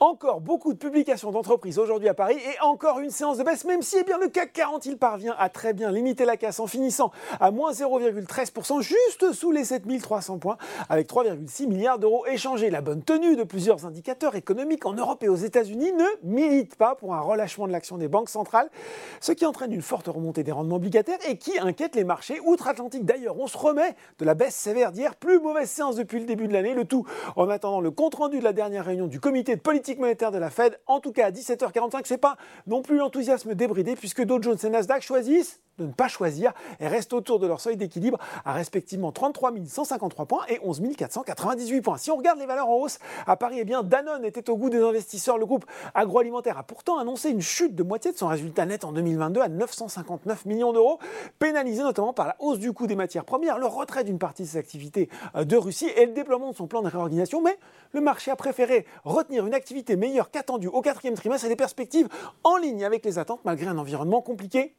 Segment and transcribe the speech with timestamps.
[0.00, 3.82] Encore beaucoup de publications d'entreprises aujourd'hui à Paris et encore une séance de baisse, même
[3.82, 6.68] si eh bien, le CAC 40 il parvient à très bien limiter la casse en
[6.68, 10.56] finissant à moins 0,13%, juste sous les 7300 points,
[10.88, 12.70] avec 3,6 milliards d'euros échangés.
[12.70, 16.94] La bonne tenue de plusieurs indicateurs économiques en Europe et aux États-Unis ne milite pas
[16.94, 18.70] pour un relâchement de l'action des banques centrales,
[19.20, 23.04] ce qui entraîne une forte remontée des rendements obligataires et qui inquiète les marchés outre-Atlantique.
[23.04, 26.46] D'ailleurs, on se remet de la baisse sévère d'hier, plus mauvaise séance depuis le début
[26.46, 29.60] de l'année, le tout en attendant le compte-rendu de la dernière réunion du comité de
[29.60, 33.54] politique monétaire de la Fed, en tout cas à 17h45, c'est pas non plus l'enthousiasme
[33.54, 37.46] débridé puisque Dow Jones et Nasdaq choisissent de ne pas choisir et restent autour de
[37.46, 41.96] leur seuil d'équilibre à respectivement 33 153 points et 11 498 points.
[41.96, 44.70] Si on regarde les valeurs en hausse à Paris, eh bien Danone était au goût
[44.70, 45.38] des investisseurs.
[45.38, 45.64] Le groupe
[45.94, 49.48] agroalimentaire a pourtant annoncé une chute de moitié de son résultat net en 2022 à
[49.48, 50.98] 959 millions d'euros,
[51.38, 54.48] pénalisé notamment par la hausse du coût des matières premières, le retrait d'une partie de
[54.48, 57.42] ses activités euh, de Russie et le déploiement de son plan de réorganisation.
[57.42, 57.58] Mais
[57.92, 62.08] le marché a préféré retenir une activité meilleure qu'attendue au quatrième trimestre et des perspectives
[62.44, 64.74] en ligne avec les attentes malgré un environnement compliqué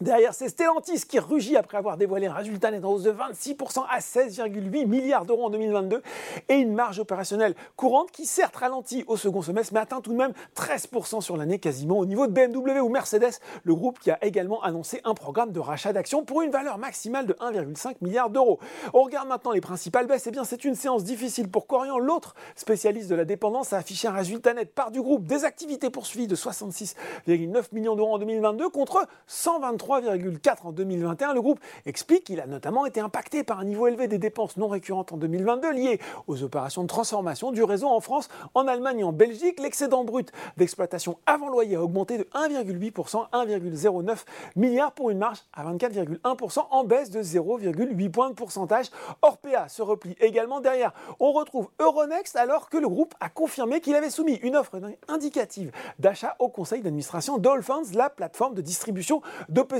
[0.00, 3.84] Derrière, c'est Stellantis qui rugit après avoir dévoilé un résultat net en hausse de 26%
[3.86, 6.02] à 16,8 milliards d'euros en 2022
[6.48, 10.16] et une marge opérationnelle courante qui certes ralentit au second semestre mais atteint tout de
[10.16, 14.24] même 13% sur l'année quasiment au niveau de BMW ou Mercedes, le groupe qui a
[14.24, 18.58] également annoncé un programme de rachat d'actions pour une valeur maximale de 1,5 milliard d'euros.
[18.94, 21.98] On regarde maintenant les principales baisses, et eh bien c'est une séance difficile pour Corian,
[21.98, 25.90] l'autre spécialiste de la dépendance a affiché un résultat net par du groupe des activités
[25.90, 31.34] poursuivies de 66,9 millions d'euros en 2022 contre 123 3,4 en 2021.
[31.34, 34.68] Le groupe explique qu'il a notamment été impacté par un niveau élevé des dépenses non
[34.68, 39.04] récurrentes en 2022 liées aux opérations de transformation du réseau en France, en Allemagne et
[39.04, 39.58] en Belgique.
[39.58, 44.24] L'excédent brut d'exploitation avant loyer a augmenté de 1,8%, 1,09
[44.54, 48.86] milliards pour une marge à 24,1% en baisse de 0,8 points de pourcentage.
[49.22, 50.92] Orpea se replie également derrière.
[51.18, 55.72] On retrouve Euronext alors que le groupe a confirmé qu'il avait soumis une offre indicative
[55.98, 59.20] d'achat au conseil d'administration Dolphins, la plateforme de distribution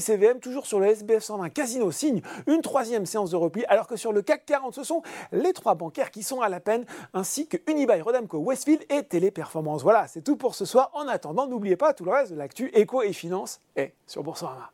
[0.00, 3.96] CVM, toujours sur le SBF 120 Casino, signe une troisième séance de repli, alors que
[3.96, 5.02] sur le CAC 40, ce sont
[5.32, 6.84] les trois bancaires qui sont à la peine,
[7.14, 9.82] ainsi que Unibail, Rodamco, Westfield et Téléperformance.
[9.82, 10.90] Voilà, c'est tout pour ce soir.
[10.94, 14.70] En attendant, n'oubliez pas tout le reste de l'actu éco et finance est sur Boursorama.